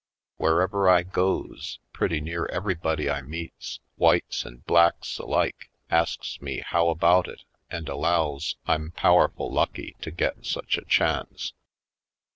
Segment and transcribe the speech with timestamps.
[0.37, 6.89] Wherever I goes, pretty near everybody I meets, whites and blacks alike, asks me how
[6.89, 11.53] about it and allows I'm powerful lucky to get such a chance.